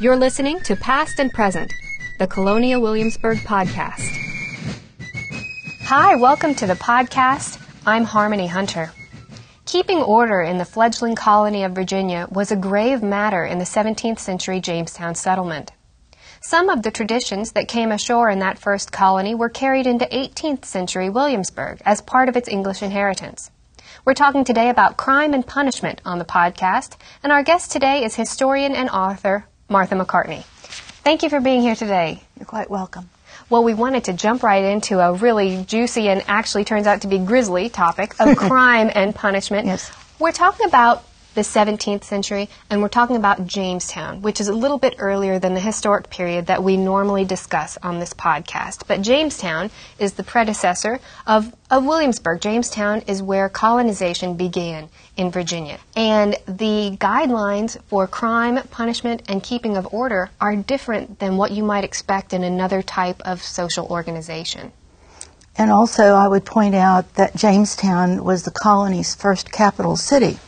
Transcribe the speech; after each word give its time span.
You're 0.00 0.16
listening 0.16 0.60
to 0.60 0.76
Past 0.76 1.18
and 1.18 1.32
Present, 1.32 1.74
the 2.20 2.28
Colonial 2.28 2.80
Williamsburg 2.80 3.38
podcast. 3.38 4.16
Hi, 5.86 6.14
welcome 6.14 6.54
to 6.54 6.68
the 6.68 6.74
podcast. 6.74 7.60
I'm 7.84 8.04
Harmony 8.04 8.46
Hunter. 8.46 8.92
Keeping 9.66 9.98
order 9.98 10.40
in 10.40 10.58
the 10.58 10.64
fledgling 10.64 11.16
colony 11.16 11.64
of 11.64 11.72
Virginia 11.72 12.28
was 12.30 12.52
a 12.52 12.56
grave 12.56 13.02
matter 13.02 13.44
in 13.44 13.58
the 13.58 13.64
17th 13.64 14.20
century 14.20 14.60
Jamestown 14.60 15.16
settlement. 15.16 15.72
Some 16.40 16.68
of 16.68 16.84
the 16.84 16.92
traditions 16.92 17.50
that 17.54 17.66
came 17.66 17.90
ashore 17.90 18.30
in 18.30 18.38
that 18.38 18.60
first 18.60 18.92
colony 18.92 19.34
were 19.34 19.48
carried 19.48 19.88
into 19.88 20.06
18th 20.06 20.64
century 20.64 21.10
Williamsburg 21.10 21.82
as 21.84 22.02
part 22.02 22.28
of 22.28 22.36
its 22.36 22.48
English 22.48 22.84
inheritance. 22.84 23.50
We're 24.04 24.14
talking 24.14 24.44
today 24.44 24.68
about 24.68 24.96
crime 24.96 25.34
and 25.34 25.44
punishment 25.44 26.00
on 26.04 26.20
the 26.20 26.24
podcast, 26.24 26.96
and 27.24 27.32
our 27.32 27.42
guest 27.42 27.72
today 27.72 28.04
is 28.04 28.14
historian 28.14 28.76
and 28.76 28.88
author 28.90 29.46
Martha 29.68 29.94
McCartney. 29.94 30.44
Thank 31.04 31.22
you 31.22 31.30
for 31.30 31.40
being 31.40 31.62
here 31.62 31.74
today. 31.74 32.22
You're 32.38 32.46
quite 32.46 32.70
welcome. 32.70 33.08
Well, 33.50 33.64
we 33.64 33.72
wanted 33.72 34.04
to 34.04 34.12
jump 34.12 34.42
right 34.42 34.64
into 34.64 34.98
a 34.98 35.14
really 35.14 35.64
juicy 35.64 36.08
and 36.08 36.22
actually 36.28 36.64
turns 36.64 36.86
out 36.86 37.02
to 37.02 37.08
be 37.08 37.18
grisly 37.18 37.68
topic 37.68 38.14
of 38.20 38.36
crime 38.36 38.90
and 38.94 39.14
punishment. 39.14 39.66
Yes. 39.66 39.90
We're 40.18 40.32
talking 40.32 40.66
about 40.66 41.04
the 41.38 41.44
17th 41.44 42.02
century, 42.02 42.48
and 42.68 42.82
we're 42.82 42.88
talking 42.88 43.14
about 43.14 43.46
Jamestown, 43.46 44.22
which 44.22 44.40
is 44.40 44.48
a 44.48 44.52
little 44.52 44.76
bit 44.76 44.96
earlier 44.98 45.38
than 45.38 45.54
the 45.54 45.60
historic 45.60 46.10
period 46.10 46.46
that 46.46 46.64
we 46.64 46.76
normally 46.76 47.24
discuss 47.24 47.78
on 47.80 48.00
this 48.00 48.12
podcast. 48.12 48.82
But 48.88 49.02
Jamestown 49.02 49.70
is 50.00 50.14
the 50.14 50.24
predecessor 50.24 50.98
of, 51.28 51.54
of 51.70 51.86
Williamsburg. 51.86 52.40
Jamestown 52.40 53.02
is 53.06 53.22
where 53.22 53.48
colonization 53.48 54.34
began 54.34 54.88
in 55.16 55.30
Virginia. 55.30 55.78
And 55.94 56.34
the 56.46 56.96
guidelines 56.98 57.80
for 57.82 58.08
crime, 58.08 58.58
punishment, 58.72 59.22
and 59.28 59.40
keeping 59.40 59.76
of 59.76 59.86
order 59.94 60.30
are 60.40 60.56
different 60.56 61.20
than 61.20 61.36
what 61.36 61.52
you 61.52 61.62
might 61.62 61.84
expect 61.84 62.32
in 62.32 62.42
another 62.42 62.82
type 62.82 63.20
of 63.20 63.44
social 63.44 63.86
organization. 63.86 64.72
And 65.56 65.70
also, 65.70 66.14
I 66.14 66.26
would 66.26 66.44
point 66.44 66.74
out 66.74 67.14
that 67.14 67.36
Jamestown 67.36 68.24
was 68.24 68.42
the 68.42 68.50
colony's 68.50 69.14
first 69.14 69.52
capital 69.52 69.96
city. 69.96 70.40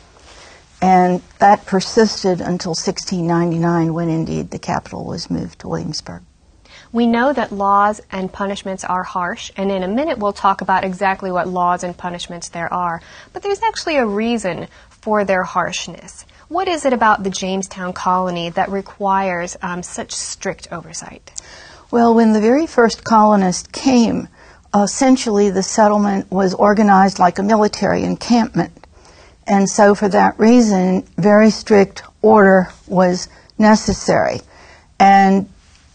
And 0.83 1.23
that 1.39 1.67
persisted 1.67 2.41
until 2.41 2.71
1699 2.71 3.93
when 3.93 4.09
indeed 4.09 4.51
the 4.51 4.59
capital 4.59 5.05
was 5.05 5.31
moved 5.31 5.61
to 5.61 5.69
Williamsburg. 5.69 6.23
We 6.93 7.07
know 7.07 7.33
that 7.33 7.53
laws 7.53 8.01
and 8.11 8.33
punishments 8.33 8.83
are 8.83 9.05
harsh, 9.05 9.53
and 9.57 9.71
in 9.71 9.85
a 9.85 9.89
minute 9.89 10.19
we'll 10.19 10.33
talk 10.33 10.61
about 10.61 10.85
exactly 10.85 11.31
what 11.31 11.47
laws 11.47 11.85
and 11.85 11.97
punishments 11.97 12.49
there 12.49 12.73
are. 12.73 13.01
But 13.33 13.43
there's 13.43 13.63
actually 13.63 13.97
a 13.97 14.07
reason 14.07 14.67
for 14.89 15.25
their 15.25 15.45
harshness. 15.45 16.27
What 16.49 16.67
is 16.67 16.85
it 16.85 16.93
about 16.93 17.23
the 17.23 17.31
Jamestown 17.31 17.93
colony 17.93 18.51
that 18.51 18.71
requires 18.71 19.57
um, 19.63 19.85
such 19.85 20.13
strict 20.13 20.73
oversight? 20.73 21.41
Well, 21.93 22.15
when 22.15 22.33
the 22.33 22.41
very 22.41 22.67
first 22.67 23.05
colonists 23.05 23.69
came, 23.69 24.29
essentially 24.75 25.51
the 25.51 25.63
settlement 25.63 26.31
was 26.31 26.55
organized 26.55 27.21
like 27.21 27.39
a 27.39 27.43
military 27.45 28.03
encampment. 28.03 28.73
And 29.51 29.69
so, 29.69 29.97
for 29.97 30.09
that 30.09 30.39
reason, 30.39 31.03
very 31.19 31.51
strict 31.51 32.05
order 32.23 32.69
was 32.87 33.29
necessary. 33.59 34.43
And 35.01 35.49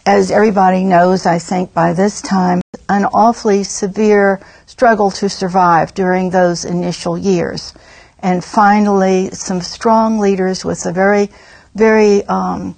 as 0.06 0.30
everybody 0.30 0.84
knows, 0.84 1.26
I 1.26 1.40
think 1.40 1.74
by 1.74 1.94
this 1.94 2.22
time, 2.22 2.60
an 2.90 3.06
awfully 3.06 3.64
severe 3.64 4.42
struggle 4.66 5.10
to 5.12 5.30
survive 5.30 5.94
during 5.94 6.32
those 6.32 6.66
initial 6.66 7.18
years. 7.18 7.74
And 8.20 8.44
finally, 8.44 9.30
some 9.32 9.62
strong 9.62 10.20
leaders 10.20 10.66
with 10.66 10.86
a 10.86 10.92
very, 10.92 11.30
very 11.76 12.26
um, 12.26 12.76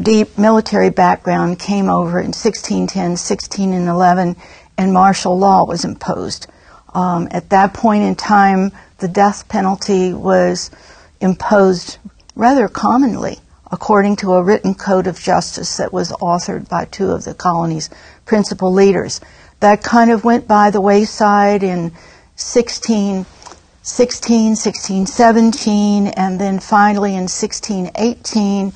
deep 0.00 0.38
military 0.38 0.90
background 0.90 1.58
came 1.58 1.90
over 1.90 2.20
in 2.20 2.26
1610, 2.26 3.18
1611, 3.18 4.36
and 4.78 4.92
martial 4.92 5.36
law 5.36 5.64
was 5.64 5.84
imposed. 5.84 6.46
Um, 6.94 7.26
at 7.32 7.50
that 7.50 7.74
point 7.74 8.04
in 8.04 8.14
time, 8.14 8.70
the 8.98 9.08
death 9.08 9.48
penalty 9.48 10.12
was 10.12 10.70
imposed 11.20 11.98
rather 12.34 12.68
commonly 12.68 13.38
according 13.70 14.16
to 14.16 14.32
a 14.34 14.42
written 14.42 14.74
code 14.74 15.06
of 15.06 15.20
justice 15.20 15.76
that 15.76 15.92
was 15.92 16.10
authored 16.12 16.68
by 16.68 16.84
two 16.86 17.10
of 17.10 17.24
the 17.24 17.34
colony's 17.34 17.90
principal 18.24 18.72
leaders. 18.72 19.20
That 19.60 19.82
kind 19.82 20.10
of 20.10 20.24
went 20.24 20.48
by 20.48 20.70
the 20.70 20.80
wayside 20.80 21.62
in 21.62 21.92
1616, 22.38 23.26
1617, 24.48 26.06
and 26.08 26.40
then 26.40 26.58
finally 26.60 27.10
in 27.10 27.28
1618, 27.28 28.72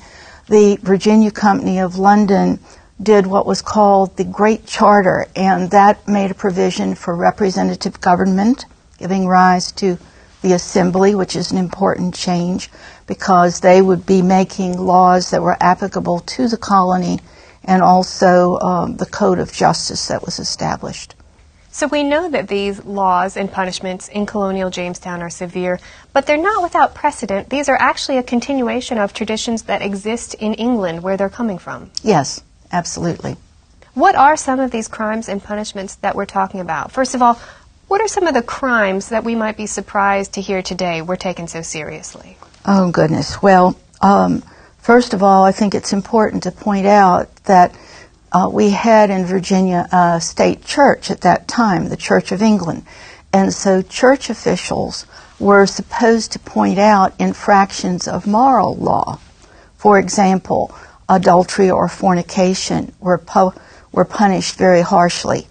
the 0.47 0.77
Virginia 0.81 1.31
Company 1.31 1.79
of 1.79 1.97
London 1.97 2.59
did 3.01 3.25
what 3.25 3.47
was 3.47 3.61
called 3.61 4.15
the 4.17 4.23
Great 4.23 4.67
Charter, 4.67 5.25
and 5.35 5.71
that 5.71 6.07
made 6.07 6.29
a 6.31 6.35
provision 6.35 6.93
for 6.95 7.15
representative 7.15 7.99
government, 7.99 8.65
giving 8.97 9.25
rise 9.27 9.71
to 9.71 9.97
the 10.43 10.53
assembly, 10.53 11.15
which 11.15 11.35
is 11.35 11.51
an 11.51 11.57
important 11.57 12.13
change 12.13 12.69
because 13.07 13.61
they 13.61 13.81
would 13.81 14.05
be 14.05 14.21
making 14.21 14.77
laws 14.77 15.31
that 15.31 15.41
were 15.41 15.57
applicable 15.59 16.19
to 16.19 16.47
the 16.47 16.57
colony 16.57 17.19
and 17.63 17.81
also 17.81 18.59
um, 18.59 18.97
the 18.97 19.05
code 19.05 19.39
of 19.39 19.51
justice 19.51 20.09
that 20.09 20.23
was 20.23 20.37
established. 20.37 21.15
So 21.71 21.87
we 21.87 22.03
know 22.03 22.29
that 22.29 22.49
these 22.49 22.85
laws 22.85 23.35
and 23.35 23.51
punishments 23.51 24.07
in 24.07 24.27
colonial 24.27 24.69
Jamestown 24.69 25.23
are 25.23 25.29
severe, 25.31 25.79
but 26.11 26.27
they're 26.27 26.37
not 26.37 26.61
without 26.61 26.93
precedent. 26.93 27.49
These 27.49 27.67
are 27.67 27.77
actually 27.79 28.19
a 28.19 28.23
continuation 28.23 28.99
of 28.99 29.11
traditions 29.11 29.63
that 29.63 29.81
exist 29.81 30.35
in 30.35 30.53
England 30.53 31.01
where 31.01 31.17
they're 31.17 31.29
coming 31.29 31.57
from. 31.57 31.89
Yes, 32.03 32.43
absolutely. 32.71 33.37
What 33.95 34.15
are 34.15 34.37
some 34.37 34.59
of 34.59 34.69
these 34.69 34.87
crimes 34.87 35.27
and 35.29 35.43
punishments 35.43 35.95
that 35.95 36.15
we're 36.15 36.27
talking 36.27 36.59
about? 36.59 36.91
First 36.91 37.15
of 37.15 37.23
all, 37.23 37.39
what 37.87 38.01
are 38.01 38.07
some 38.07 38.27
of 38.27 38.33
the 38.33 38.41
crimes 38.41 39.09
that 39.09 39.23
we 39.23 39.35
might 39.35 39.57
be 39.57 39.65
surprised 39.65 40.33
to 40.33 40.41
hear 40.41 40.61
today 40.61 41.01
were 41.01 41.15
taken 41.15 41.47
so 41.47 41.61
seriously? 41.61 42.37
Oh, 42.65 42.91
goodness. 42.91 43.41
Well, 43.41 43.77
um, 44.01 44.43
first 44.79 45.13
of 45.13 45.21
all, 45.21 45.43
I 45.43 45.51
think 45.51 45.75
it's 45.75 45.93
important 45.93 46.43
to 46.43 46.51
point 46.51 46.85
out 46.85 47.35
that 47.45 47.75
uh, 48.31 48.49
we 48.51 48.71
had 48.71 49.09
in 49.09 49.25
Virginia 49.25 49.87
a 49.91 50.19
state 50.19 50.65
church 50.65 51.11
at 51.11 51.21
that 51.21 51.47
time, 51.47 51.89
the 51.89 51.97
Church 51.97 52.31
of 52.31 52.41
England. 52.41 52.85
And 53.31 53.53
so 53.53 53.81
church 53.81 54.29
officials 54.29 55.05
were 55.39 55.65
supposed 55.65 56.31
to 56.31 56.39
point 56.39 56.79
out 56.79 57.13
infractions 57.19 58.07
of 58.07 58.25
moral 58.25 58.75
law. 58.75 59.19
For 59.77 59.99
example, 59.99 60.73
adultery 61.09 61.69
or 61.69 61.87
fornication 61.89 62.93
were, 62.99 63.17
pu- 63.17 63.53
were 63.91 64.05
punished 64.05 64.55
very 64.55 64.81
harshly. 64.81 65.47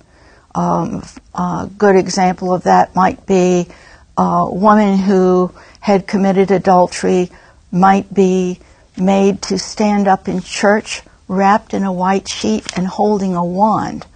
Um, 0.54 1.02
a 1.34 1.68
good 1.78 1.96
example 1.96 2.52
of 2.52 2.64
that 2.64 2.94
might 2.94 3.26
be 3.26 3.68
a 4.16 4.46
woman 4.50 4.98
who 4.98 5.52
had 5.80 6.06
committed 6.06 6.50
adultery 6.50 7.30
might 7.70 8.12
be 8.12 8.60
made 8.96 9.40
to 9.42 9.58
stand 9.58 10.06
up 10.06 10.28
in 10.28 10.40
church 10.40 11.02
wrapped 11.28 11.72
in 11.72 11.82
a 11.82 11.92
white 11.92 12.28
sheet 12.28 12.66
and 12.76 12.86
holding 12.86 13.34
a 13.34 13.44
wand 13.44 14.06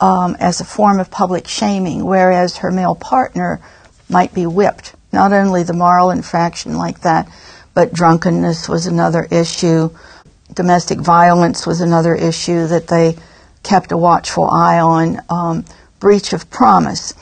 um, 0.00 0.36
as 0.38 0.60
a 0.60 0.64
form 0.64 1.00
of 1.00 1.10
public 1.10 1.48
shaming, 1.48 2.04
whereas 2.04 2.58
her 2.58 2.70
male 2.70 2.94
partner 2.94 3.60
might 4.08 4.34
be 4.34 4.46
whipped. 4.46 4.94
Not 5.12 5.32
only 5.32 5.62
the 5.62 5.72
moral 5.72 6.10
infraction 6.10 6.76
like 6.76 7.00
that, 7.00 7.28
but 7.72 7.92
drunkenness 7.92 8.68
was 8.68 8.86
another 8.86 9.26
issue. 9.30 9.90
Domestic 10.52 11.00
violence 11.00 11.66
was 11.66 11.80
another 11.80 12.14
issue 12.14 12.66
that 12.66 12.88
they 12.88 13.16
kept 13.62 13.92
a 13.92 13.96
watchful 13.96 14.48
eye 14.48 14.78
on. 14.78 15.20
Um, 15.30 15.64
breach 16.06 16.32
of 16.32 16.48
promise. 16.50 17.14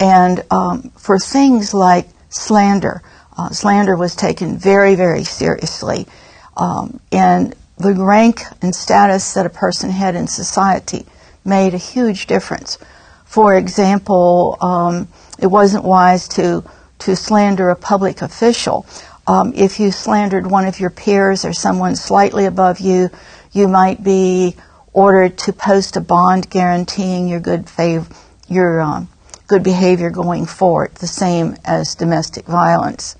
And 0.00 0.42
um, 0.50 0.90
for 0.98 1.20
things 1.20 1.72
like 1.72 2.08
slander, 2.30 3.00
uh, 3.38 3.50
slander 3.50 3.94
was 3.94 4.16
taken 4.16 4.58
very, 4.58 4.96
very 4.96 5.22
seriously. 5.22 6.08
Um, 6.56 6.98
and 7.12 7.54
the 7.78 7.92
rank 7.94 8.40
and 8.60 8.74
status 8.74 9.34
that 9.34 9.46
a 9.46 9.50
person 9.50 9.90
had 9.90 10.16
in 10.16 10.26
society 10.26 11.06
made 11.44 11.74
a 11.74 11.78
huge 11.78 12.26
difference. 12.26 12.76
For 13.24 13.54
example, 13.54 14.58
um, 14.60 15.06
it 15.38 15.46
wasn't 15.46 15.84
wise 15.84 16.26
to, 16.30 16.64
to 17.04 17.14
slander 17.14 17.70
a 17.70 17.76
public 17.76 18.20
official. 18.20 18.84
Um, 19.28 19.52
if 19.54 19.78
you 19.78 19.92
slandered 19.92 20.48
one 20.48 20.66
of 20.66 20.80
your 20.80 20.90
peers 20.90 21.44
or 21.44 21.52
someone 21.52 21.94
slightly 21.94 22.46
above 22.46 22.80
you, 22.80 23.10
you 23.52 23.68
might 23.68 24.02
be 24.02 24.56
ordered 24.92 25.36
to 25.36 25.52
post 25.52 25.96
a 25.96 26.00
bond 26.00 26.48
guaranteeing 26.48 27.28
your 27.28 27.40
good 27.40 27.68
favor, 27.68 28.06
your 28.48 28.80
um, 28.80 29.08
good 29.46 29.62
behavior 29.62 30.10
going 30.10 30.46
forward, 30.46 30.94
the 30.96 31.06
same 31.06 31.56
as 31.64 31.94
domestic 31.94 32.46
violence. 32.46 33.16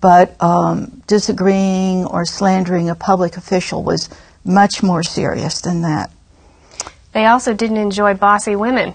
But 0.00 0.40
um, 0.42 1.02
disagreeing 1.06 2.06
or 2.06 2.24
slandering 2.24 2.90
a 2.90 2.94
public 2.94 3.36
official 3.36 3.82
was 3.82 4.08
much 4.44 4.82
more 4.82 5.02
serious 5.02 5.60
than 5.60 5.82
that. 5.82 6.10
They 7.12 7.26
also 7.26 7.54
didn't 7.54 7.76
enjoy 7.76 8.14
bossy 8.14 8.56
women. 8.56 8.94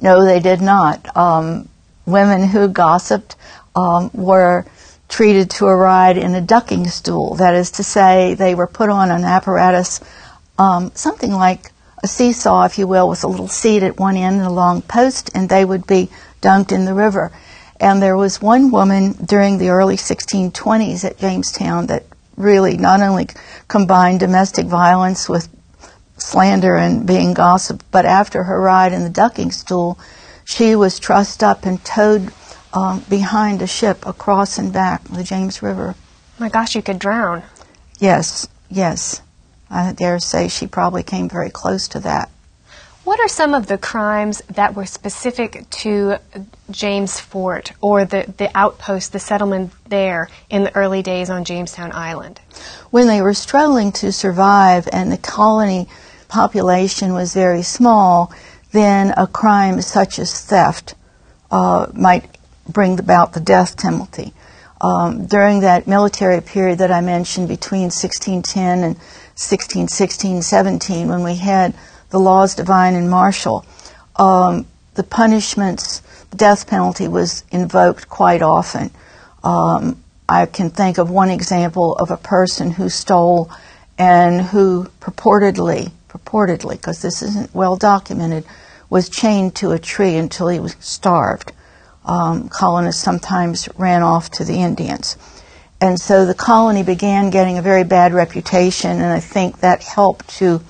No, 0.00 0.24
they 0.24 0.40
did 0.40 0.60
not. 0.60 1.16
Um, 1.16 1.68
women 2.06 2.48
who 2.48 2.68
gossiped 2.68 3.36
um, 3.76 4.10
were 4.12 4.64
treated 5.08 5.50
to 5.50 5.66
a 5.66 5.76
ride 5.76 6.18
in 6.18 6.34
a 6.34 6.40
ducking 6.40 6.86
stool. 6.88 7.36
That 7.36 7.54
is 7.54 7.70
to 7.72 7.84
say, 7.84 8.34
they 8.34 8.54
were 8.54 8.66
put 8.66 8.90
on 8.90 9.10
an 9.10 9.24
apparatus, 9.24 10.00
um, 10.58 10.90
something 10.94 11.32
like 11.32 11.72
a 12.02 12.08
seesaw, 12.08 12.64
if 12.64 12.78
you 12.78 12.86
will, 12.86 13.08
with 13.08 13.24
a 13.24 13.28
little 13.28 13.48
seat 13.48 13.82
at 13.82 13.98
one 13.98 14.16
end 14.16 14.36
and 14.36 14.46
a 14.46 14.50
long 14.50 14.82
post, 14.82 15.30
and 15.34 15.48
they 15.48 15.64
would 15.64 15.86
be 15.86 16.08
dunked 16.40 16.72
in 16.72 16.84
the 16.84 16.94
river. 16.94 17.32
And 17.80 18.02
there 18.02 18.16
was 18.16 18.42
one 18.42 18.70
woman 18.70 19.12
during 19.12 19.58
the 19.58 19.68
early 19.70 19.96
1620s 19.96 21.04
at 21.04 21.18
Jamestown 21.18 21.86
that 21.86 22.04
really 22.36 22.76
not 22.76 23.00
only 23.00 23.28
combined 23.66 24.20
domestic 24.20 24.66
violence 24.66 25.28
with 25.28 25.48
slander 26.16 26.76
and 26.76 27.06
being 27.06 27.34
gossiped, 27.34 27.84
but 27.90 28.04
after 28.04 28.44
her 28.44 28.60
ride 28.60 28.92
in 28.92 29.02
the 29.02 29.10
ducking 29.10 29.52
stool, 29.52 29.98
she 30.44 30.74
was 30.74 30.98
trussed 30.98 31.42
up 31.42 31.64
and 31.64 31.84
towed 31.84 32.32
uh, 32.72 33.00
behind 33.08 33.62
a 33.62 33.66
ship 33.66 34.06
across 34.06 34.58
and 34.58 34.72
back 34.72 35.04
the 35.04 35.22
James 35.22 35.62
River. 35.62 35.94
My 36.38 36.48
gosh, 36.48 36.74
you 36.74 36.82
could 36.82 36.98
drown. 36.98 37.42
Yes, 37.98 38.48
yes. 38.68 39.20
I 39.70 39.92
dare 39.92 40.18
say 40.18 40.48
she 40.48 40.66
probably 40.66 41.02
came 41.02 41.28
very 41.28 41.50
close 41.50 41.88
to 41.88 42.00
that. 42.00 42.30
What 43.08 43.20
are 43.20 43.28
some 43.28 43.54
of 43.54 43.68
the 43.68 43.78
crimes 43.78 44.42
that 44.50 44.74
were 44.74 44.84
specific 44.84 45.64
to 45.70 46.16
James 46.70 47.18
Fort 47.18 47.72
or 47.80 48.04
the, 48.04 48.30
the 48.36 48.50
outpost, 48.54 49.12
the 49.12 49.18
settlement 49.18 49.72
there 49.88 50.28
in 50.50 50.64
the 50.64 50.76
early 50.76 51.02
days 51.02 51.30
on 51.30 51.44
Jamestown 51.44 51.92
Island? 51.92 52.38
When 52.90 53.06
they 53.06 53.22
were 53.22 53.32
struggling 53.32 53.92
to 53.92 54.12
survive 54.12 54.88
and 54.92 55.10
the 55.10 55.16
colony 55.16 55.88
population 56.28 57.14
was 57.14 57.32
very 57.32 57.62
small, 57.62 58.30
then 58.72 59.14
a 59.16 59.26
crime 59.26 59.80
such 59.80 60.18
as 60.18 60.44
theft 60.44 60.94
uh, 61.50 61.86
might 61.94 62.36
bring 62.68 62.98
about 63.00 63.32
the 63.32 63.40
death 63.40 63.78
penalty. 63.78 64.34
Um, 64.80 65.26
during 65.26 65.60
that 65.60 65.88
military 65.88 66.40
period 66.40 66.78
that 66.78 66.92
I 66.92 67.00
mentioned 67.00 67.48
between 67.48 67.84
1610 67.84 68.84
and 68.84 68.96
1616 69.38 70.42
17, 70.42 71.06
when 71.06 71.22
we 71.22 71.36
had 71.36 71.72
the 72.10 72.18
laws 72.18 72.56
divine 72.56 72.96
and 72.96 73.08
martial, 73.08 73.64
um, 74.16 74.66
the 74.94 75.04
punishments, 75.04 76.00
the 76.30 76.36
death 76.36 76.66
penalty 76.66 77.06
was 77.06 77.44
invoked 77.52 78.08
quite 78.08 78.42
often. 78.42 78.90
Um, 79.44 80.02
I 80.28 80.46
can 80.46 80.70
think 80.70 80.98
of 80.98 81.08
one 81.08 81.30
example 81.30 81.94
of 81.94 82.10
a 82.10 82.16
person 82.16 82.72
who 82.72 82.88
stole 82.88 83.48
and 83.96 84.42
who 84.42 84.88
purportedly, 85.00 85.92
purportedly, 86.08 86.72
because 86.72 87.00
this 87.00 87.22
isn't 87.22 87.54
well 87.54 87.76
documented, 87.76 88.44
was 88.90 89.08
chained 89.08 89.54
to 89.54 89.70
a 89.70 89.78
tree 89.78 90.16
until 90.16 90.48
he 90.48 90.58
was 90.58 90.74
starved. 90.80 91.52
Um, 92.04 92.48
colonists 92.48 93.04
sometimes 93.04 93.68
ran 93.78 94.02
off 94.02 94.32
to 94.32 94.44
the 94.44 94.60
Indians. 94.60 95.16
And 95.80 96.00
so 96.00 96.26
the 96.26 96.34
colony 96.34 96.82
began 96.82 97.30
getting 97.30 97.58
a 97.58 97.62
very 97.62 97.84
bad 97.84 98.12
reputation, 98.12 98.90
and 98.90 99.12
I 99.12 99.20
think 99.20 99.60
that 99.60 99.82
helped 99.82 100.28
to 100.38 100.60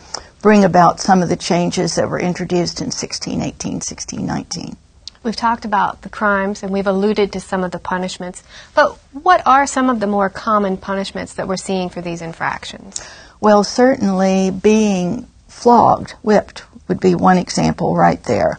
bring 0.42 0.64
about 0.64 1.00
some 1.00 1.22
of 1.22 1.28
the 1.28 1.36
changes 1.36 1.94
that 1.94 2.08
were 2.08 2.20
introduced 2.20 2.80
in 2.80 2.86
1618, 2.86 3.74
1619. 3.74 4.76
We've 5.22 5.34
talked 5.34 5.64
about 5.64 6.02
the 6.02 6.08
crimes 6.08 6.62
and 6.62 6.72
we've 6.72 6.86
alluded 6.86 7.32
to 7.32 7.40
some 7.40 7.64
of 7.64 7.72
the 7.72 7.78
punishments, 7.78 8.44
but 8.74 8.96
what 9.12 9.44
are 9.46 9.66
some 9.66 9.90
of 9.90 9.98
the 10.00 10.06
more 10.06 10.30
common 10.30 10.76
punishments 10.76 11.34
that 11.34 11.48
we're 11.48 11.56
seeing 11.56 11.88
for 11.88 12.00
these 12.00 12.22
infractions? 12.22 13.02
Well, 13.40 13.64
certainly 13.64 14.50
being 14.50 15.26
flogged, 15.48 16.12
whipped, 16.22 16.62
would 16.86 17.00
be 17.00 17.14
one 17.14 17.36
example 17.36 17.96
right 17.96 18.22
there. 18.24 18.58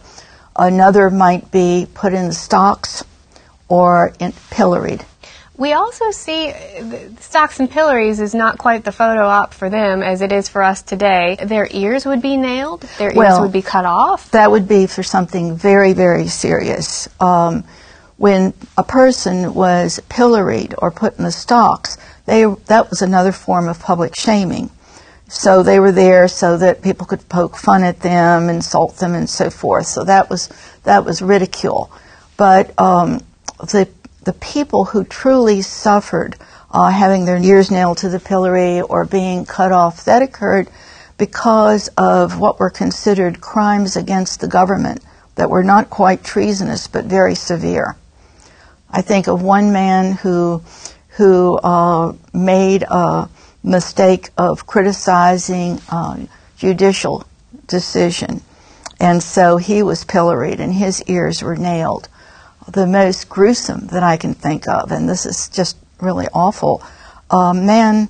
Another 0.54 1.10
might 1.10 1.50
be 1.50 1.86
put 1.92 2.12
in 2.12 2.26
the 2.26 2.34
stocks 2.34 3.02
or 3.68 4.12
in, 4.20 4.32
pilloried. 4.50 5.04
We 5.60 5.74
also 5.74 6.10
see 6.10 6.54
stocks 7.18 7.60
and 7.60 7.70
pillories 7.70 8.18
is 8.18 8.34
not 8.34 8.56
quite 8.56 8.82
the 8.82 8.92
photo 8.92 9.26
op 9.26 9.52
for 9.52 9.68
them 9.68 10.02
as 10.02 10.22
it 10.22 10.32
is 10.32 10.48
for 10.48 10.62
us 10.62 10.80
today. 10.80 11.36
Their 11.38 11.68
ears 11.70 12.06
would 12.06 12.22
be 12.22 12.38
nailed. 12.38 12.80
Their 12.96 13.12
well, 13.14 13.34
ears 13.34 13.42
would 13.42 13.52
be 13.52 13.60
cut 13.60 13.84
off. 13.84 14.30
That 14.30 14.50
would 14.50 14.66
be 14.66 14.86
for 14.86 15.02
something 15.02 15.54
very, 15.54 15.92
very 15.92 16.28
serious. 16.28 17.10
Um, 17.20 17.64
when 18.16 18.54
a 18.78 18.82
person 18.82 19.52
was 19.52 20.00
pilloried 20.08 20.74
or 20.78 20.90
put 20.90 21.18
in 21.18 21.24
the 21.24 21.30
stocks, 21.30 21.98
they, 22.24 22.46
that 22.46 22.88
was 22.88 23.02
another 23.02 23.30
form 23.30 23.68
of 23.68 23.80
public 23.80 24.16
shaming. 24.16 24.70
So 25.28 25.62
they 25.62 25.78
were 25.78 25.92
there 25.92 26.26
so 26.28 26.56
that 26.56 26.80
people 26.80 27.06
could 27.06 27.28
poke 27.28 27.58
fun 27.58 27.82
at 27.82 28.00
them, 28.00 28.48
insult 28.48 28.96
them, 28.96 29.14
and 29.14 29.28
so 29.28 29.50
forth. 29.50 29.88
So 29.88 30.04
that 30.04 30.30
was 30.30 30.48
that 30.84 31.04
was 31.04 31.20
ridicule. 31.20 31.92
But 32.38 32.72
um, 32.80 33.20
the 33.58 33.90
the 34.24 34.32
people 34.34 34.84
who 34.86 35.04
truly 35.04 35.62
suffered 35.62 36.36
uh, 36.70 36.90
having 36.90 37.24
their 37.24 37.38
ears 37.38 37.70
nailed 37.70 37.98
to 37.98 38.08
the 38.08 38.20
pillory 38.20 38.80
or 38.80 39.04
being 39.04 39.44
cut 39.44 39.72
off, 39.72 40.04
that 40.04 40.22
occurred 40.22 40.68
because 41.18 41.88
of 41.96 42.38
what 42.38 42.58
were 42.58 42.70
considered 42.70 43.40
crimes 43.40 43.96
against 43.96 44.40
the 44.40 44.48
government 44.48 45.02
that 45.34 45.50
were 45.50 45.64
not 45.64 45.90
quite 45.90 46.22
treasonous 46.22 46.86
but 46.86 47.04
very 47.04 47.34
severe. 47.34 47.96
I 48.90 49.02
think 49.02 49.26
of 49.26 49.42
one 49.42 49.72
man 49.72 50.12
who 50.12 50.62
who 51.16 51.58
uh, 51.58 52.14
made 52.32 52.84
a 52.88 53.28
mistake 53.62 54.30
of 54.38 54.66
criticizing 54.66 55.80
uh, 55.90 56.18
judicial 56.56 57.26
decision, 57.66 58.40
and 58.98 59.22
so 59.22 59.56
he 59.56 59.82
was 59.82 60.04
pilloried 60.04 60.60
and 60.60 60.72
his 60.72 61.02
ears 61.04 61.42
were 61.42 61.56
nailed 61.56 62.08
the 62.68 62.86
most 62.86 63.28
gruesome 63.28 63.86
that 63.88 64.02
I 64.02 64.16
can 64.16 64.34
think 64.34 64.68
of, 64.68 64.92
and 64.92 65.08
this 65.08 65.26
is 65.26 65.48
just 65.48 65.76
really 66.00 66.26
awful. 66.32 66.82
A 67.30 67.54
man 67.54 68.08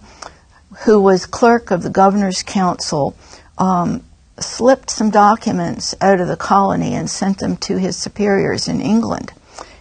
who 0.84 1.00
was 1.00 1.26
clerk 1.26 1.70
of 1.70 1.82
the 1.82 1.90
governor's 1.90 2.42
council 2.42 3.16
um, 3.58 4.02
slipped 4.38 4.90
some 4.90 5.10
documents 5.10 5.94
out 6.00 6.20
of 6.20 6.28
the 6.28 6.36
colony 6.36 6.94
and 6.94 7.10
sent 7.10 7.38
them 7.38 7.56
to 7.58 7.76
his 7.76 7.96
superiors 7.96 8.68
in 8.68 8.80
England. 8.80 9.32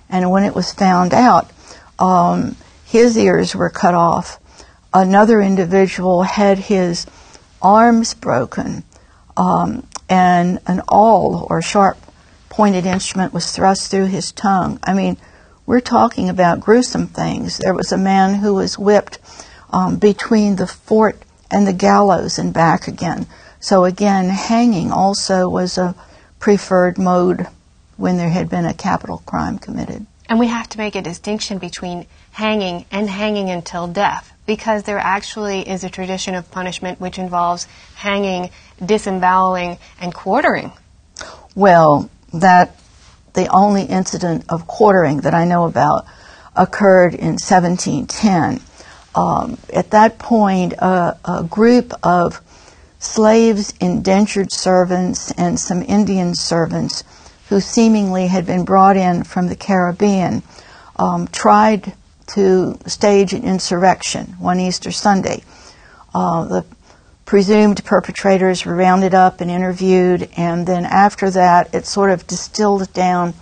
And 0.10 0.30
when 0.31 0.44
it 0.44 0.56
was 0.56 0.74
found 0.74 1.13
out, 1.13 1.51
um, 2.00 2.56
his 2.86 3.18
ears 3.18 3.56
were 3.56 3.69
cut 3.69 3.94
off. 3.94 4.39
Another 4.94 5.42
individual 5.42 6.24
had 6.24 6.57
his 6.57 7.06
arms 7.62 8.13
broken, 8.13 8.83
um, 9.38 9.86
and 10.10 10.60
an 10.66 10.81
awl 10.88 11.45
or 11.50 11.62
sharp 11.62 11.98
pointed 12.59 12.85
instrument 12.85 13.33
was 13.33 13.53
thrust 13.53 13.89
through 13.89 14.07
his 14.07 14.33
tongue. 14.33 14.77
I 14.83 14.94
mean, 14.94 15.15
we're 15.65 15.79
talking 15.79 16.27
about 16.27 16.59
gruesome 16.59 17.07
things. 17.07 17.57
There 17.57 17.73
was 17.73 17.94
a 17.94 17.97
man 17.97 18.33
who 18.33 18.56
was 18.56 18.77
whipped 18.77 19.18
um, 19.69 19.95
between 19.95 20.57
the 20.57 20.68
fort 20.68 21.16
and 21.49 21.66
the 21.66 21.71
gallows 21.71 22.37
and 22.37 22.54
back 22.54 22.85
again. 22.85 23.28
So 23.61 23.85
again, 23.85 24.28
hanging 24.28 24.92
also 24.92 25.47
was 25.47 25.78
a 25.78 25.95
preferred 26.39 26.97
mode 26.97 27.47
when 27.95 28.18
there 28.18 28.28
had 28.28 28.49
been 28.49 28.66
a 28.66 28.73
capital 28.73 29.23
crime 29.25 29.57
committed. 29.57 30.06
And 30.28 30.37
we 30.37 30.47
have 30.47 30.68
to 30.68 30.78
make 30.78 30.95
a 30.95 31.01
distinction 31.01 31.59
between 31.59 32.07
hanging 32.31 32.83
and 32.92 33.09
hanging 33.09 33.49
until 33.49 33.87
death 33.87 34.33
because 34.45 34.83
there 34.83 34.99
actually 34.99 35.61
is 35.61 35.85
a 35.85 35.89
tradition 35.89 36.35
of 36.35 36.51
punishment 36.51 36.99
which 36.99 37.19
involves 37.19 37.69
hanging, 37.95 38.49
disemboweling, 38.85 39.78
and 40.01 40.13
quartering. 40.13 40.73
Well, 41.56 42.09
that 42.33 42.76
the 43.33 43.48
only 43.48 43.83
incident 43.83 44.45
of 44.50 44.68
quartering 44.68 45.21
that 45.21 45.33
I 45.33 45.45
know 45.45 45.66
about 45.66 46.06
occurred 46.56 47.14
in 47.14 47.38
1710. 47.38 48.62
Um, 49.16 49.57
at 49.74 49.92
that 49.92 50.19
point, 50.19 50.74
uh, 50.80 51.16
a 51.26 51.44
group 51.44 51.94
of 52.04 52.42
slaves, 53.00 53.74
indentured 53.80 54.52
servants, 54.52 55.31
and 55.31 55.59
some 55.59 55.81
Indian 55.81 56.36
servants 56.36 57.04
who 57.50 57.59
seemingly 57.59 58.28
had 58.28 58.45
been 58.45 58.66
brought 58.66 58.98
in 58.98 59.24
from 59.24 59.48
the 59.48 59.56
Caribbean 59.56 60.44
um, 60.98 61.28
tried 61.28 61.94
to 62.28 62.78
stage 62.86 63.33
an 63.33 63.44
insurrection 63.44 64.36
one 64.40 64.59
Easter 64.59 64.92
Sunday. 64.92 65.42
Uh, 66.14 66.45
the 66.45 66.66
presumed 67.30 67.86
perpetrators 67.86 68.66
were 68.66 68.76
rounded 68.76 69.14
up 69.14 69.40
and 69.40 69.52
interviewed, 69.52 70.28
and 70.36 70.66
then 70.66 70.83
after 70.83 71.30
that, 71.30 71.71
it 71.76 71.86
sort 71.86 72.09
of 72.09 72.26
distilled 72.26 72.92
down 72.92 73.36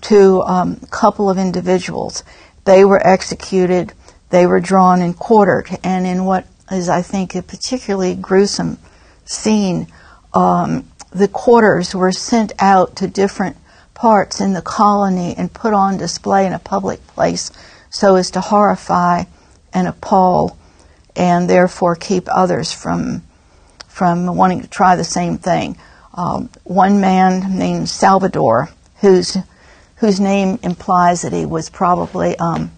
to 0.00 0.40
um, 0.42 0.78
a 0.80 0.86
couple 0.86 1.28
of 1.28 1.36
individuals. 1.36 2.22
They 2.64 2.84
were 2.84 3.04
executed, 3.04 3.92
they 4.30 4.46
were 4.46 4.60
drawn 4.60 5.02
and 5.02 5.16
quartered, 5.16 5.68
and 5.82 6.06
in 6.06 6.24
what 6.24 6.46
is, 6.70 6.88
I 6.88 7.02
think, 7.02 7.34
a 7.34 7.42
particularly 7.42 8.14
gruesome 8.14 8.78
scene, 9.24 9.88
um, 10.32 10.88
the 11.10 11.26
quarters 11.26 11.92
were 11.92 12.12
sent 12.12 12.52
out 12.60 12.94
to 12.98 13.08
different 13.08 13.56
parts 13.94 14.40
in 14.40 14.52
the 14.52 14.62
colony 14.62 15.34
and 15.36 15.52
put 15.52 15.74
on 15.74 15.96
display 15.96 16.46
in 16.46 16.52
a 16.52 16.60
public 16.60 17.04
place 17.08 17.50
so 17.90 18.14
as 18.14 18.30
to 18.30 18.40
horrify 18.40 19.24
and 19.72 19.88
appall 19.88 20.56
and 21.16 21.48
therefore 21.48 21.96
keep 21.96 22.28
others 22.28 22.72
from 22.72 23.22
from 23.88 24.26
wanting 24.36 24.60
to 24.60 24.68
try 24.68 24.96
the 24.96 25.04
same 25.04 25.38
thing. 25.38 25.76
Um, 26.14 26.50
one 26.64 27.00
man 27.00 27.56
named 27.56 27.88
Salvador, 27.88 28.68
whose 29.00 29.36
whose 29.96 30.20
name 30.20 30.58
implies 30.62 31.22
that 31.22 31.32
he 31.32 31.46
was 31.46 31.70
probably 31.70 32.36
um, 32.38 32.72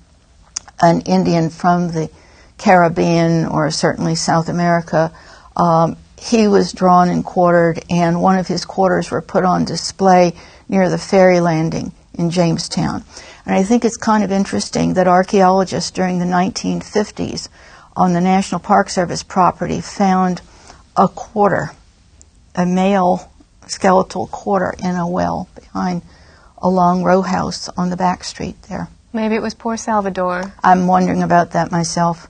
an 0.81 1.00
Indian 1.02 1.50
from 1.50 1.88
the 1.88 2.11
Caribbean 2.59 3.47
or 3.47 3.71
certainly 3.71 4.14
South 4.14 4.49
America, 4.49 5.12
um, 5.57 5.97
he 6.19 6.49
was 6.49 6.73
drawn 6.73 7.09
and 7.09 7.25
quartered, 7.25 7.83
and 7.90 8.23
one 8.23 8.38
of 8.38 8.47
his 8.47 8.64
quarters 8.64 9.11
were 9.11 9.23
put 9.23 9.45
on 9.45 9.64
display 9.64 10.35
near 10.69 10.88
the 10.88 10.99
ferry 10.99 11.40
landing 11.40 11.93
in 12.14 12.31
Jamestown. 12.31 13.05
And 13.45 13.55
I 13.55 13.62
think 13.62 13.85
it's 13.85 13.97
kind 13.97 14.25
of 14.25 14.33
interesting 14.33 14.95
that 14.95 15.07
archaeologists 15.07 15.90
during 15.90 16.19
the 16.19 16.25
1950s 16.25 17.49
on 17.97 18.12
the 18.12 18.21
National 18.21 18.61
Park 18.61 18.91
Service 18.91 19.23
property 19.23 19.81
found 19.81 20.43
a 20.97 21.09
quarter, 21.09 21.71
a 22.55 22.67
male 22.67 23.33
skeletal 23.67 24.26
quarter 24.26 24.75
in 24.79 24.95
a 24.95 25.09
well 25.09 25.49
behind 25.55 26.03
a 26.59 26.69
long 26.69 27.03
row 27.03 27.23
house 27.23 27.69
on 27.71 27.91
the 27.91 27.97
back 27.97 28.23
street 28.23 28.61
there. 28.69 28.88
Maybe 29.12 29.35
it 29.35 29.43
was 29.43 29.55
poor 29.55 29.76
Salvador. 29.76 30.53
I'm 30.62 30.87
wondering 30.87 31.23
about 31.23 31.53
that 31.53 31.73
myself. 31.73 32.29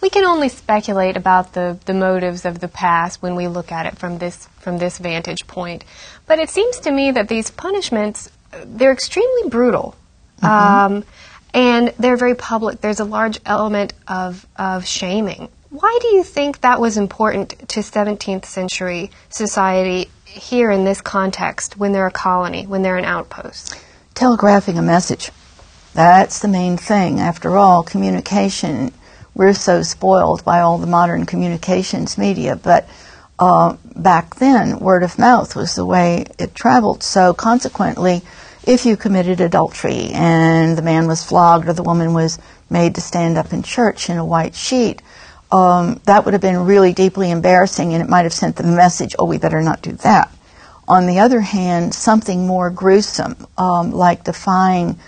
We 0.00 0.10
can 0.10 0.24
only 0.24 0.48
speculate 0.48 1.16
about 1.16 1.54
the, 1.54 1.78
the 1.86 1.94
motives 1.94 2.44
of 2.44 2.60
the 2.60 2.68
past 2.68 3.22
when 3.22 3.34
we 3.34 3.48
look 3.48 3.72
at 3.72 3.86
it 3.86 3.98
from 3.98 4.18
this 4.18 4.46
from 4.60 4.78
this 4.78 4.98
vantage 4.98 5.46
point. 5.46 5.84
But 6.26 6.38
it 6.38 6.50
seems 6.50 6.80
to 6.80 6.90
me 6.92 7.10
that 7.12 7.28
these 7.28 7.50
punishments 7.50 8.30
they're 8.64 8.92
extremely 8.92 9.48
brutal. 9.48 9.96
Mm-hmm. 10.42 10.94
Um, 10.94 11.04
and 11.54 11.92
they're 11.98 12.16
very 12.16 12.34
public. 12.34 12.80
There's 12.80 13.00
a 13.00 13.04
large 13.04 13.40
element 13.44 13.92
of, 14.06 14.46
of 14.56 14.86
shaming. 14.86 15.48
Why 15.70 15.98
do 16.00 16.08
you 16.08 16.24
think 16.24 16.60
that 16.60 16.80
was 16.80 16.96
important 16.96 17.68
to 17.68 17.80
17th 17.80 18.46
century 18.46 19.10
society 19.28 20.10
here 20.24 20.70
in 20.70 20.84
this 20.84 21.00
context 21.00 21.76
when 21.76 21.92
they're 21.92 22.06
a 22.06 22.10
colony, 22.10 22.66
when 22.66 22.82
they're 22.82 22.96
an 22.96 23.04
outpost? 23.04 23.78
Telegraphing 24.14 24.78
a 24.78 24.82
message. 24.82 25.30
That's 25.94 26.38
the 26.40 26.48
main 26.48 26.76
thing. 26.76 27.20
After 27.20 27.56
all, 27.56 27.82
communication, 27.82 28.92
we're 29.34 29.52
so 29.52 29.82
spoiled 29.82 30.44
by 30.44 30.60
all 30.60 30.78
the 30.78 30.86
modern 30.86 31.26
communications 31.26 32.16
media, 32.16 32.56
but 32.56 32.88
uh, 33.38 33.76
back 33.94 34.36
then, 34.36 34.80
word 34.80 35.02
of 35.02 35.18
mouth 35.18 35.54
was 35.54 35.74
the 35.74 35.84
way 35.84 36.24
it 36.38 36.54
traveled. 36.54 37.02
So, 37.02 37.34
consequently, 37.34 38.22
if 38.68 38.84
you 38.84 38.98
committed 38.98 39.40
adultery 39.40 40.10
and 40.12 40.76
the 40.76 40.82
man 40.82 41.08
was 41.08 41.24
flogged 41.24 41.66
or 41.66 41.72
the 41.72 41.82
woman 41.82 42.12
was 42.12 42.38
made 42.68 42.94
to 42.94 43.00
stand 43.00 43.38
up 43.38 43.54
in 43.54 43.62
church 43.62 44.10
in 44.10 44.18
a 44.18 44.24
white 44.24 44.54
sheet, 44.54 45.00
um, 45.50 45.98
that 46.04 46.26
would 46.26 46.34
have 46.34 46.42
been 46.42 46.66
really 46.66 46.92
deeply 46.92 47.30
embarrassing 47.30 47.94
and 47.94 48.02
it 48.02 48.10
might 48.10 48.24
have 48.24 48.32
sent 48.34 48.56
the 48.56 48.62
message, 48.62 49.16
oh, 49.18 49.24
we 49.24 49.38
better 49.38 49.62
not 49.62 49.80
do 49.80 49.92
that. 49.92 50.30
On 50.86 51.06
the 51.06 51.20
other 51.20 51.40
hand, 51.40 51.94
something 51.94 52.46
more 52.46 52.68
gruesome, 52.68 53.46
um, 53.56 53.90
like 53.90 54.24
defying 54.24 54.98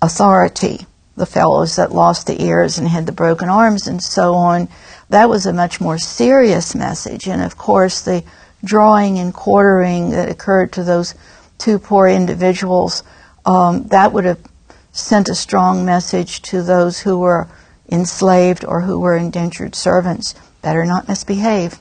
authority, 0.00 0.86
the 1.16 1.26
fellows 1.26 1.74
that 1.74 1.90
lost 1.90 2.28
the 2.28 2.40
ears 2.40 2.78
and 2.78 2.86
had 2.86 3.06
the 3.06 3.12
broken 3.12 3.48
arms 3.48 3.88
and 3.88 4.00
so 4.00 4.34
on, 4.34 4.68
that 5.08 5.28
was 5.28 5.46
a 5.46 5.52
much 5.52 5.80
more 5.80 5.98
serious 5.98 6.76
message. 6.76 7.26
And 7.26 7.42
of 7.42 7.58
course, 7.58 8.02
the 8.02 8.22
drawing 8.62 9.18
and 9.18 9.34
quartering 9.34 10.10
that 10.10 10.28
occurred 10.28 10.72
to 10.74 10.84
those 10.84 11.16
two 11.58 11.78
poor 11.78 12.06
individuals, 12.06 13.02
um, 13.46 13.86
that 13.88 14.12
would 14.12 14.24
have 14.24 14.40
sent 14.92 15.28
a 15.28 15.34
strong 15.34 15.84
message 15.84 16.40
to 16.42 16.62
those 16.62 17.00
who 17.00 17.18
were 17.18 17.48
enslaved 17.90 18.64
or 18.64 18.80
who 18.82 18.98
were 18.98 19.16
indentured 19.16 19.74
servants. 19.74 20.34
Better 20.62 20.84
not 20.84 21.08
misbehave. 21.08 21.78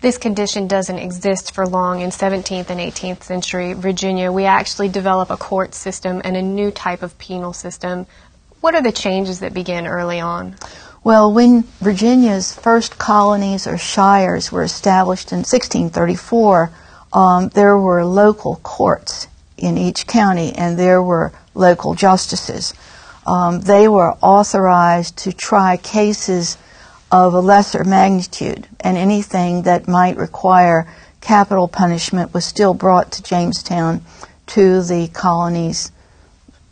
This 0.00 0.18
condition 0.18 0.68
doesn't 0.68 0.98
exist 0.98 1.52
for 1.52 1.66
long 1.66 2.00
in 2.00 2.10
17th 2.10 2.70
and 2.70 2.78
18th 2.78 3.22
century 3.22 3.72
Virginia. 3.72 4.30
We 4.30 4.44
actually 4.44 4.88
develop 4.88 5.30
a 5.30 5.36
court 5.36 5.74
system 5.74 6.20
and 6.24 6.36
a 6.36 6.42
new 6.42 6.70
type 6.70 7.02
of 7.02 7.16
penal 7.18 7.52
system. 7.52 8.06
What 8.60 8.74
are 8.74 8.82
the 8.82 8.92
changes 8.92 9.40
that 9.40 9.54
begin 9.54 9.86
early 9.86 10.20
on? 10.20 10.56
Well, 11.02 11.32
when 11.32 11.62
Virginia's 11.80 12.54
first 12.54 12.98
colonies 12.98 13.66
or 13.66 13.78
shires 13.78 14.52
were 14.52 14.62
established 14.62 15.32
in 15.32 15.38
1634, 15.38 16.70
um, 17.16 17.48
there 17.48 17.78
were 17.78 18.04
local 18.04 18.56
courts 18.62 19.26
in 19.56 19.78
each 19.78 20.06
county 20.06 20.52
and 20.52 20.78
there 20.78 21.02
were 21.02 21.32
local 21.54 21.94
justices. 21.94 22.74
Um, 23.26 23.62
they 23.62 23.88
were 23.88 24.12
authorized 24.20 25.16
to 25.18 25.32
try 25.32 25.78
cases 25.78 26.58
of 27.10 27.32
a 27.32 27.40
lesser 27.40 27.84
magnitude, 27.84 28.68
and 28.80 28.96
anything 28.96 29.62
that 29.62 29.88
might 29.88 30.16
require 30.16 30.86
capital 31.20 31.68
punishment 31.68 32.34
was 32.34 32.44
still 32.44 32.74
brought 32.74 33.12
to 33.12 33.22
Jamestown 33.22 34.02
to 34.48 34.82
the 34.82 35.08
colony's 35.08 35.90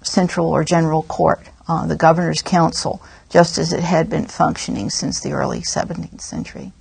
central 0.02 0.48
or 0.48 0.62
general 0.62 1.04
court, 1.04 1.40
uh, 1.68 1.86
the 1.86 1.96
governor's 1.96 2.42
council, 2.42 3.00
just 3.30 3.56
as 3.56 3.72
it 3.72 3.82
had 3.82 4.10
been 4.10 4.26
functioning 4.26 4.90
since 4.90 5.20
the 5.20 5.32
early 5.32 5.60
17th 5.60 6.20
century. 6.20 6.72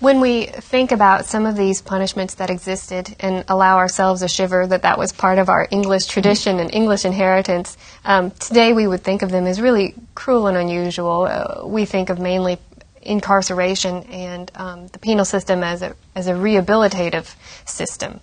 When 0.00 0.20
we 0.20 0.46
think 0.46 0.92
about 0.92 1.26
some 1.26 1.44
of 1.44 1.56
these 1.56 1.82
punishments 1.82 2.34
that 2.34 2.50
existed 2.50 3.16
and 3.18 3.44
allow 3.48 3.78
ourselves 3.78 4.22
a 4.22 4.28
shiver 4.28 4.64
that 4.64 4.82
that 4.82 4.96
was 4.96 5.10
part 5.10 5.38
of 5.38 5.48
our 5.48 5.66
English 5.72 6.06
tradition 6.06 6.60
and 6.60 6.72
English 6.72 7.04
inheritance, 7.04 7.76
um, 8.04 8.30
today 8.30 8.72
we 8.72 8.86
would 8.86 9.02
think 9.02 9.22
of 9.22 9.32
them 9.32 9.44
as 9.46 9.60
really 9.60 9.96
cruel 10.14 10.46
and 10.46 10.56
unusual. 10.56 11.22
Uh, 11.22 11.66
we 11.66 11.84
think 11.84 12.10
of 12.10 12.20
mainly 12.20 12.58
incarceration 13.02 14.04
and 14.04 14.52
um, 14.54 14.86
the 14.88 15.00
penal 15.00 15.24
system 15.24 15.64
as 15.64 15.82
a, 15.82 15.96
as 16.14 16.28
a 16.28 16.32
rehabilitative 16.32 17.34
system. 17.66 18.20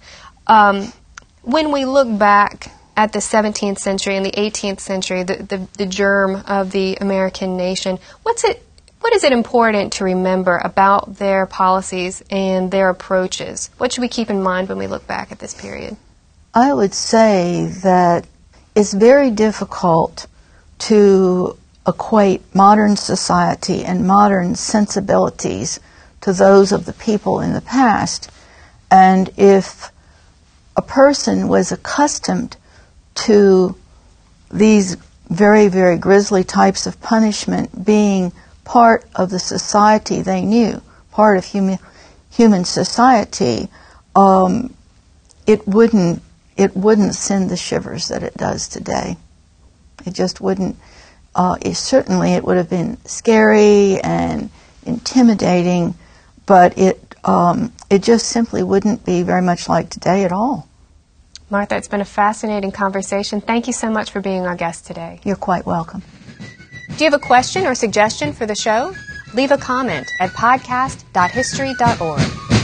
Um, 0.48 0.94
when 1.42 1.74
we 1.74 1.84
look 1.84 2.18
back 2.18 2.72
at 2.96 3.12
the 3.12 3.20
17th 3.20 3.80
century 3.80 4.16
and 4.16 4.26
the 4.26 4.32
18th 4.32 4.80
century, 4.80 5.24
the, 5.24 5.44
the, 5.44 5.68
the 5.78 5.86
germ 5.86 6.42
of 6.48 6.72
the 6.72 6.96
American 7.02 7.58
nation, 7.58 8.00
what's 8.24 8.46
it 8.46 8.64
what 9.02 9.14
is 9.14 9.24
it 9.24 9.32
important 9.32 9.94
to 9.94 10.04
remember 10.04 10.58
about 10.58 11.18
their 11.18 11.46
policies 11.46 12.24
and 12.30 12.72
their 12.72 12.90
approaches? 12.90 13.70
What 13.78 13.92
should 13.92 14.02
we 14.02 14.08
keep 14.08 14.30
in 14.30 14.42
mind 14.42 14.70
when 14.70 14.78
we 14.78 14.88
look 14.88 15.06
back 15.08 15.32
at 15.32 15.40
this 15.40 15.54
period? 15.54 15.96
I 16.54 16.74
would 16.74 16.94
say 16.94 17.68
that 17.84 18.26
it's 18.76 18.94
very 18.94 19.32
difficult 19.32 20.28
to 20.80 21.58
equate 21.88 22.42
modern 22.56 22.96
society 22.96 23.84
and 23.84 24.08
modern 24.08 24.56
sensibilities 24.56 25.80
to 26.22 26.34
those 26.34 26.72
of 26.72 26.86
the 26.86 26.94
people 26.94 27.42
in 27.42 27.54
the 27.54 27.62
past. 27.62 28.32
And 28.90 29.30
if 29.38 29.92
a 30.76 30.82
person 30.82 31.48
was 31.48 31.72
accustomed 31.72 32.58
to 33.16 33.76
these 34.52 34.96
very, 35.30 35.68
very 35.68 35.98
grisly 35.98 36.44
types 36.44 36.88
of 36.88 37.02
punishment 37.02 37.86
being 37.86 38.32
part 38.66 39.06
of 39.16 39.30
the 39.30 39.40
society 39.40 40.22
they 40.22 40.42
knew, 40.42 40.82
part 41.12 41.38
of 41.38 41.46
human 41.46 41.80
human 42.30 42.66
society, 42.66 43.70
um, 44.16 44.74
it 45.48 45.66
wouldn't 45.68 46.22
it 46.58 46.76
wouldn't 46.76 47.16
send 47.16 47.50
the 47.50 47.58
shivers 47.58 48.10
that 48.10 48.24
it 48.24 48.36
does 48.36 48.68
today. 48.68 49.18
It 50.06 50.14
just 50.14 50.42
wouldn't. 50.42 50.78
Uh, 51.34 51.58
it, 51.62 51.76
certainly, 51.76 52.34
it 52.34 52.46
would 52.46 52.56
have 52.58 52.70
been 52.70 52.98
scary 53.06 54.00
and 54.02 54.50
intimidating, 54.86 55.96
but 56.46 56.78
it 56.78 57.16
um, 57.26 57.74
it 57.90 58.04
just 58.04 58.28
simply 58.28 58.64
wouldn't 58.64 59.06
be 59.06 59.24
very 59.24 59.42
much 59.42 59.68
like 59.68 59.90
today 59.90 60.24
at 60.24 60.32
all. 60.32 60.68
Martha, 61.50 61.76
it's 61.76 61.88
been 61.88 62.02
a 62.02 62.06
fascinating 62.06 62.72
conversation. 62.72 63.42
Thank 63.42 63.68
you 63.68 63.74
so 63.74 63.92
much 63.92 64.12
for 64.12 64.20
being 64.20 64.48
our 64.48 64.56
guest 64.56 64.86
today. 64.88 65.20
You're 65.24 65.36
quite 65.36 65.66
welcome. 65.66 66.02
Do 66.90 67.04
you 67.04 67.12
have 67.12 67.14
a 67.14 67.20
question 67.26 67.66
or 67.66 67.76
suggestion 67.76 68.32
for 68.32 68.46
the 68.46 68.56
show? 68.56 68.94
Leave 69.34 69.52
a 69.52 69.58
comment 69.58 70.08
at 70.20 70.30
podcast.history.org. 70.32 72.55